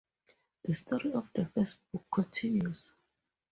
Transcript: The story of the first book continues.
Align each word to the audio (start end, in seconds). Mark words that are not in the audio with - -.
The 0.63 0.73
story 0.73 1.13
of 1.13 1.31
the 1.31 1.45
first 1.45 1.77
book 1.93 2.07
continues. 2.11 2.95